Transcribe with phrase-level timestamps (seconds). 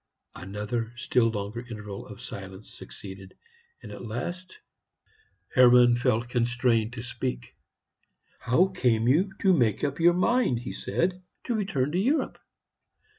[0.33, 3.37] Another and still longer interval of silence succeeded,
[3.83, 4.57] and at last
[5.53, 7.55] Hermann felt constrained to speak.
[8.39, 12.39] "How came you to make up your mind," he said, "to return to Europe?"